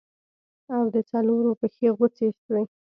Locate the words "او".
0.75-0.83